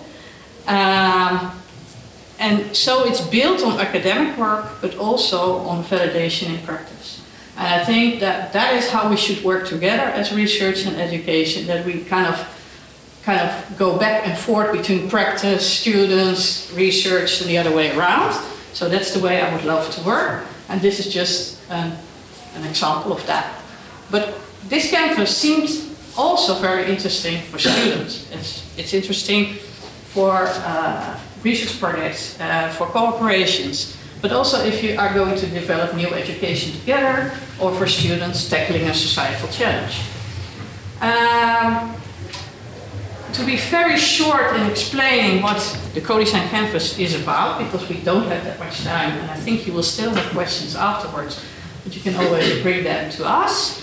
[0.69, 1.51] Um,
[2.39, 7.21] And so it's built on academic work, but also on validation in practice.
[7.57, 11.67] And I think that that is how we should work together as research and education,
[11.67, 12.53] that we kind of
[13.25, 18.33] kind of go back and forth between practice, students, research, and the other way around.
[18.73, 20.47] So that's the way I would love to work.
[20.69, 21.97] And this is just an,
[22.55, 23.61] an example of that.
[24.13, 24.39] But
[24.69, 28.31] this canvas seems also very interesting for students.
[28.31, 29.55] It's, it's interesting
[30.15, 35.95] for uh, research projects, uh, for cooperations, but also if you are going to develop
[35.95, 40.01] new education together or for students tackling a societal challenge.
[41.01, 41.95] Um,
[43.37, 45.61] to be very short in explaining what
[45.93, 49.67] the co-design canvas is about, because we don't have that much time, and I think
[49.67, 51.45] you will still have questions afterwards,
[51.85, 53.83] but you can always bring them to us.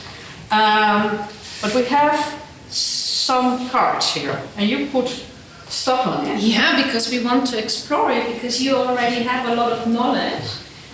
[0.49, 1.19] Um,
[1.61, 5.23] but we have some cards here, and you put
[5.69, 6.39] stuff on it.
[6.39, 10.43] Yeah, because we want to explore it because you already have a lot of knowledge.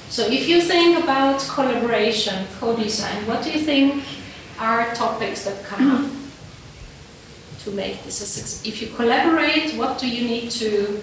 [0.10, 4.04] So if you think about collaboration, co-design, what do you think
[4.60, 6.12] are topics that come up
[7.64, 8.66] to make this a success?
[8.66, 11.02] If you collaborate, what do you need to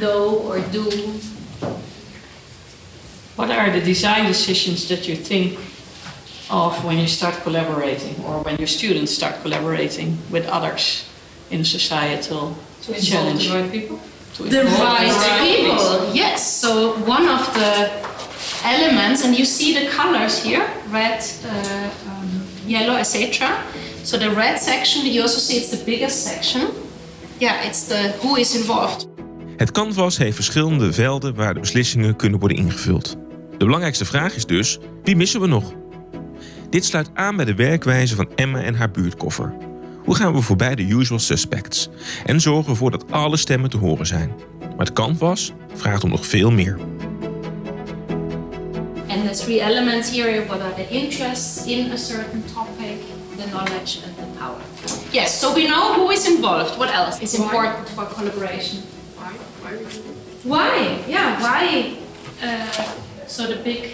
[0.00, 0.90] know or do?
[3.36, 5.58] What are the design decisions that you think
[6.50, 11.08] of when you start collaborating or when your students start collaborating with others
[11.52, 13.48] in societal To involve challenge?
[13.48, 13.96] the right people?
[14.36, 16.60] To The involve right people, yes.
[16.60, 17.88] So one of the
[18.64, 21.50] elements, and you see the colors here, red, uh,
[22.08, 23.48] um, yellow, etc.
[24.04, 26.60] So the red section, you also see it's the biggest section.
[27.38, 29.06] Yeah, it's the who is involved.
[29.56, 33.16] Het canvas heeft verschillende velden waar de beslissingen kunnen worden ingevuld.
[33.58, 35.72] De belangrijkste vraag is dus: wie missen we nog?
[36.70, 39.54] Dit sluit aan bij de werkwijze van Emma en haar buurtkoffer.
[40.04, 41.88] Hoe gaan we voorbij de usual suspects
[42.26, 44.32] en zorgen ervoor dat alle stemmen te horen zijn?
[44.60, 46.78] Maar het canvas vraagt om nog veel meer.
[49.08, 52.96] And the three elements here, what are the interests in a certain topic,
[53.36, 54.60] the knowledge and the power.
[55.10, 56.76] Yes, so we know who is involved.
[56.76, 58.78] What else is important for collaboration?
[60.42, 60.98] Why?
[61.08, 61.92] Yeah, why?
[62.42, 62.66] Uh,
[63.26, 63.90] so the big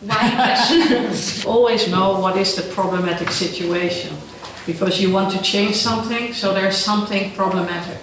[0.00, 1.46] why question.
[1.52, 4.16] Always know what is the problematic situation
[4.68, 7.96] because you want to change something, so there's something problematic.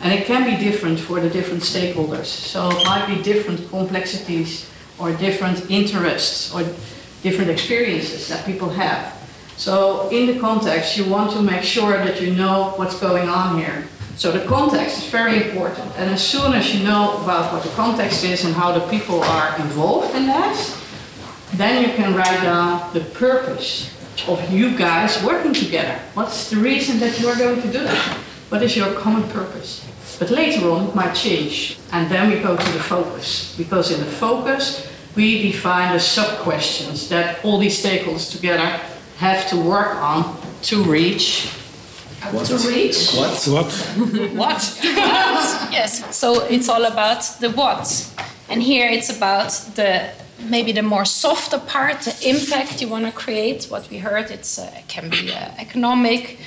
[0.00, 2.24] And it can be different for the different stakeholders.
[2.24, 6.64] So it might be different complexities or different interests or
[7.22, 9.12] different experiences that people have.
[9.58, 13.58] So in the context, you want to make sure that you know what's going on
[13.58, 13.86] here.
[14.16, 15.92] So the context is very important.
[15.98, 19.22] And as soon as you know about what the context is and how the people
[19.22, 20.56] are involved in that,
[21.60, 23.92] then you can write down the purpose
[24.28, 25.98] of you guys working together.
[26.14, 28.18] What's the reason that you are going to do that?
[28.48, 29.86] What is your common purpose?
[30.18, 31.78] But later on, it might change.
[31.92, 33.54] And then we go to the focus.
[33.56, 38.80] Because in the focus, we define the sub questions that all these stakeholders together
[39.18, 41.48] have to work on to reach.
[42.30, 42.46] What?
[42.46, 43.12] To reach?
[43.14, 43.44] What?
[43.48, 43.72] What?
[44.34, 44.34] what?
[44.34, 45.68] what?
[45.70, 46.16] Yes.
[46.16, 47.86] So it's all about the what.
[48.48, 53.12] And here it's about the maybe the more softer part, the impact you want to
[53.12, 53.66] create.
[53.70, 56.38] What we heard, it's uh, it can be uh, economic,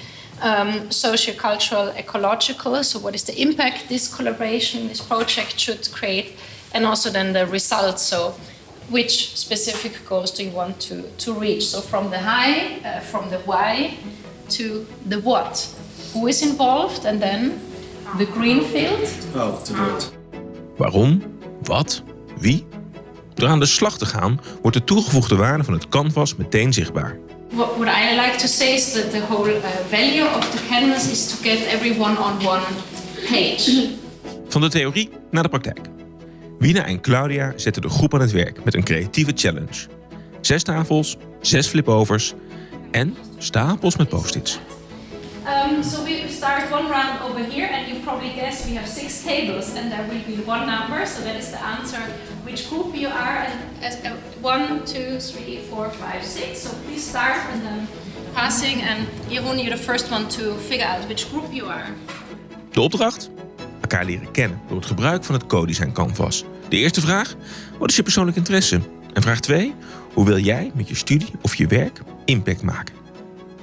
[0.41, 2.83] um, socio-cultural, ecological.
[2.83, 6.37] So what is the impact this collaboration, this project should create,
[6.73, 8.03] and also then the results.
[8.03, 8.35] So
[8.89, 11.65] which specific goals do you want to, to reach?
[11.65, 13.97] So from the high, uh, from the why,
[14.49, 15.75] to the what.
[16.13, 17.61] Who is involved, and then
[18.17, 19.07] the green field.
[19.35, 20.11] Oh, to do it.
[20.77, 21.21] Waarom?
[21.67, 22.01] Wat?
[22.41, 22.65] Wie?
[23.39, 27.17] Door aan de slag te gaan, wordt de toegevoegde waarde van het canvas meteen zichtbaar.
[27.49, 31.11] What, what I like to say is that the whole uh, value of the canvas
[31.11, 32.61] is to get everyone on one
[33.29, 33.89] page.
[34.47, 35.79] Van de theorie naar de praktijk.
[36.59, 39.87] Wina en Claudia zetten de groep aan het werk met een creatieve challenge.
[40.41, 42.33] Zes tafels, zes flipovers
[42.91, 44.59] en stapels met post-its.
[45.45, 49.23] Um, so we start one round over here, and you probably guess we have six
[49.23, 51.05] tables, and there will be one number.
[51.05, 52.01] So that is the answer
[52.47, 53.37] which group you are.
[53.49, 56.61] And as, uh, one, two, three, four, five, six.
[56.63, 57.87] So please start and then
[58.33, 58.81] passing.
[58.81, 58.99] And
[59.29, 61.87] Jeroen, you're the first one to figure out which group you are.
[62.71, 63.29] De opdracht?
[63.81, 66.43] Elkaar leren kennen door het gebruik van het co-design canvas.
[66.69, 67.35] De eerste vraag:
[67.79, 68.79] wat is je persoonlijk interesse?
[69.13, 69.73] En vraag 2:
[70.13, 72.98] hoe wil jij met je studie of je werk impact maken?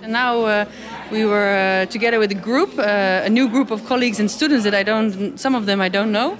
[0.06, 0.64] And now uh,
[1.10, 4.62] we were uh, together with a group, uh, a new group of colleagues and students
[4.62, 6.34] that I don't, some of them I don't know,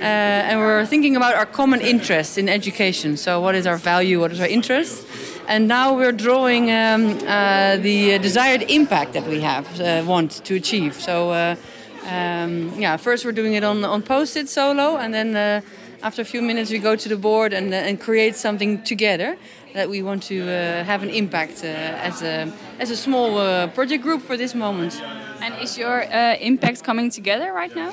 [0.00, 3.16] uh, and we're thinking about our common interests in education.
[3.16, 4.18] So, what is our value?
[4.18, 5.06] What is our interest?
[5.46, 10.56] And now we're drawing um, uh, the desired impact that we have uh, want to
[10.56, 10.94] achieve.
[10.94, 11.56] So.
[12.04, 15.60] Um, yeah, first we're doing it on, on post-it solo, and then uh,
[16.02, 19.36] after a few minutes we go to the board and, uh, and create something together
[19.74, 21.68] that we want to uh, have an impact uh,
[22.08, 25.00] as, a, as a small uh, project group for this moment.
[25.40, 27.92] And is your uh, impact coming together right now?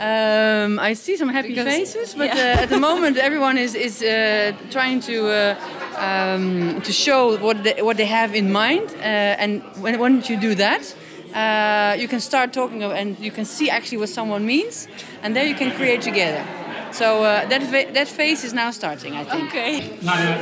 [0.00, 2.54] Um, I see some happy Because- faces, but Yeah.
[2.58, 5.54] uh, at the moment everyone is, is uh, trying to uh,
[5.98, 8.88] um, to show what they, what they have in mind.
[9.00, 10.94] Uh, and when once you do that,
[11.34, 14.86] uh, you can start talking and you can see actually what someone means,
[15.22, 16.44] and then you can create together.
[16.92, 17.60] So uh, that
[17.92, 19.42] that phase is now starting, I think.
[19.42, 19.82] Okay.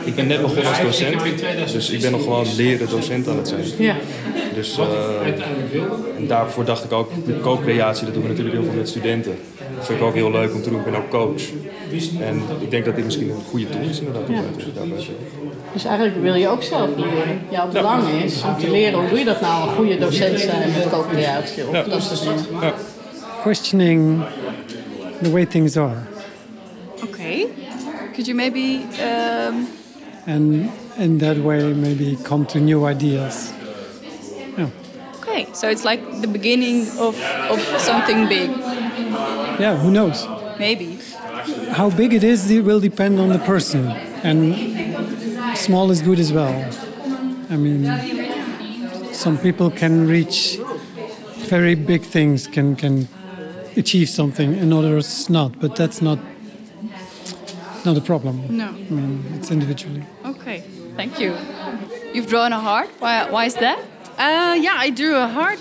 [0.05, 1.23] Ik ben net begonnen als docent,
[1.73, 3.65] dus ik ben nog gewoon leren docent aan het zijn.
[3.79, 3.97] Ja.
[4.55, 4.87] Dus eh,
[6.17, 9.39] en daarvoor dacht ik ook, de co-creatie, dat doen we natuurlijk heel veel met studenten.
[9.77, 11.43] Dat vind ik ook heel leuk om te doen, ik ben ook coach.
[12.21, 14.29] En ik denk dat dit misschien een goede tool is inderdaad.
[14.29, 14.41] om Ja.
[15.73, 17.41] Dus eigenlijk wil je ook zelf leren.
[17.51, 20.73] Jouw belang is om te leren hoe doe je dat nou, een goede docent zijn
[20.73, 22.75] met co-creatie of dat soort dingen.
[23.43, 24.25] questioning
[25.23, 26.16] the way things are.
[28.17, 29.69] Could you maybe um,
[30.27, 33.53] and in that way maybe come to new ideas.
[34.57, 34.71] Yeah.
[35.17, 37.15] Okay, so it's like the beginning of,
[37.51, 38.49] of something big,
[39.61, 40.27] yeah who knows?
[40.59, 40.99] Maybe.
[41.73, 43.87] how big it is it will depend on the person.
[44.25, 46.57] And small is good as well.
[47.51, 47.85] I mean
[49.13, 50.59] some people can reach
[51.51, 53.09] very big things can can
[53.77, 56.19] achieve something and others not but that's not
[57.87, 58.65] not a problem No.
[58.91, 60.59] i mean it's individually Okay,
[60.97, 61.33] thank you.
[62.15, 62.89] You've drawn a heart.
[62.99, 63.79] Why, why is that?
[64.19, 65.61] Uh, yeah, I drew a heart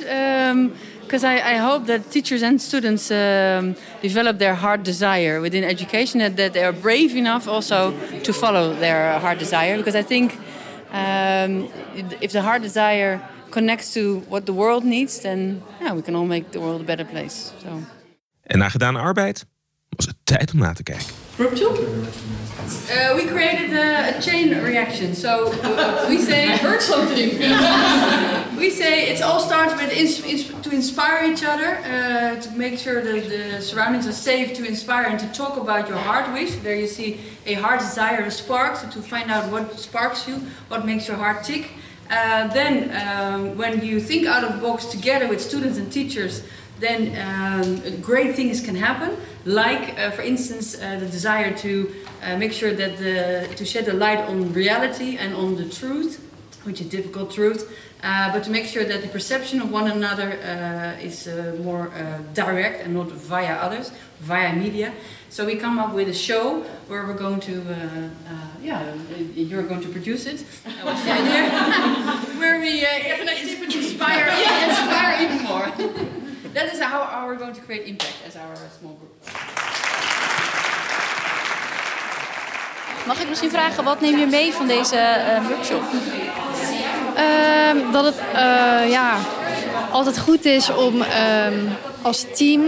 [1.05, 6.21] because I, I hope that teachers and students um, develop their heart desire within education
[6.21, 9.75] and that they are brave enough also to follow their heart desire.
[9.77, 10.31] Because I think
[10.91, 11.67] um,
[12.21, 13.19] if the heart desire
[13.51, 16.85] connects to what the world needs, then yeah, we can all make the world a
[16.85, 17.51] better place.
[17.63, 17.69] So.
[18.43, 19.45] En na gedane arbeid
[19.89, 21.05] was het tijd om na te kijken.
[21.37, 21.69] Group two?
[22.89, 25.13] Uh, we created a, a chain reaction.
[25.13, 27.29] So uh, we say heard something.
[28.57, 32.79] we say it all starts with ins- ins- to inspire each other, uh, to make
[32.79, 36.55] sure that the surroundings are safe, to inspire and to talk about your heart wish.
[36.55, 40.35] There you see a heart desire, a spark, so to find out what sparks you,
[40.69, 41.71] what makes your heart tick.
[42.09, 46.43] Uh, then, um, when you think out of box together with students and teachers,
[46.79, 49.17] then um, great things can happen.
[49.45, 53.87] Like, uh, for instance, uh, the desire to uh, make sure that the to shed
[53.87, 56.19] a light on reality and on the truth,
[56.63, 57.71] which is difficult truth,
[58.03, 61.89] uh, but to make sure that the perception of one another uh, is uh, more
[61.89, 64.93] uh, direct and not via others, via media.
[65.29, 68.95] So we come up with a show where we're going to, uh, uh, yeah,
[69.35, 70.41] you're going to produce it.
[70.83, 71.49] What's the idea?
[72.39, 73.15] where we uh,
[73.95, 74.27] inspire,
[74.69, 76.24] inspire even more.
[76.55, 79.13] That is how, how we're going to create impact as our small group.
[83.07, 85.83] Mag ik misschien vragen, wat neem je mee van deze eh, workshop?
[87.15, 89.17] Ehm, dat het eh, ja,
[89.91, 91.59] altijd goed is om ehm,
[92.01, 92.61] als team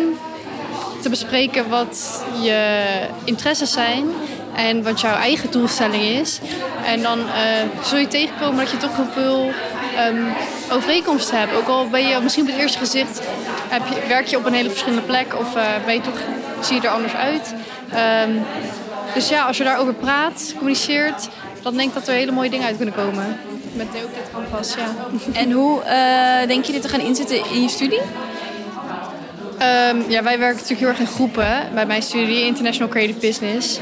[1.01, 2.85] te bespreken wat je
[3.23, 4.07] interesses zijn
[4.55, 6.39] en wat jouw eigen doelstelling is.
[6.85, 9.51] En dan eh, zul je tegenkomen dat je toch heel veel
[9.95, 10.23] ehm,
[10.71, 11.55] overeenkomsten hebt.
[11.55, 13.21] Ook al ben je misschien op het eerste gezicht
[13.69, 16.19] heb je, werk je op een hele verschillende plek of eh, ben je toch,
[16.61, 17.53] zie je er anders uit.
[17.91, 18.31] Ehm,
[19.13, 21.29] dus ja, als je daarover praat, communiceert,
[21.61, 23.39] dan denk ik dat er hele mooie dingen uit kunnen komen.
[23.73, 24.95] Met ook dit canvas, ja.
[25.41, 28.01] En hoe eh, denk je dit te gaan inzetten in je studie?
[29.57, 33.79] Ehm, ja, wij werken natuurlijk heel erg in groepen bij mijn studie International Creative Business.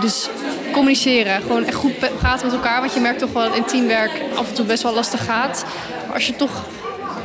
[0.00, 0.28] Dus
[0.72, 2.80] communiceren, gewoon echt goed praten met elkaar.
[2.80, 5.64] Want je merkt toch wel dat in teamwerk af en toe best wel lastig gaat.
[6.06, 6.64] Maar als je toch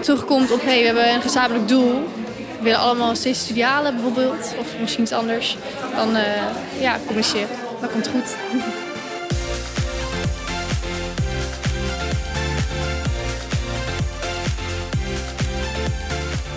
[0.02, 2.08] terugkomt op, hé, hey, we hebben een gezamenlijk doel.
[2.58, 4.56] We willen allemaal steeds studie halen bijvoorbeeld.
[4.60, 5.58] Of misschien iets anders.
[5.96, 7.48] Dan eh, ja, communiceren.
[7.82, 8.36] Dat komt goed.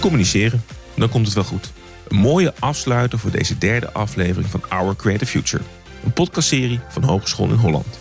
[0.00, 1.72] Communiceren, dan komt het wel goed.
[2.08, 5.62] Een mooie afsluiter voor deze derde aflevering van Our Creative Future.
[6.04, 7.98] Een podcastserie van Hogeschool in Holland.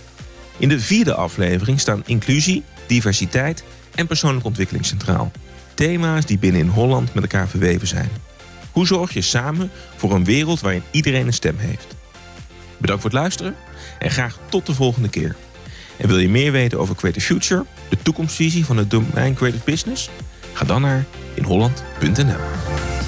[0.57, 3.63] In de vierde aflevering staan inclusie, diversiteit
[3.95, 5.31] en persoonlijke ontwikkeling centraal.
[5.73, 8.09] Thema's die binnen in Holland met elkaar verweven zijn.
[8.71, 11.95] Hoe zorg je samen voor een wereld waarin iedereen een stem heeft?
[12.77, 13.55] Bedankt voor het luisteren
[13.99, 15.35] en graag tot de volgende keer.
[15.97, 20.09] En wil je meer weten over Creative Future, de toekomstvisie van het domein Creative Business?
[20.53, 23.00] Ga dan naar inholland.nl.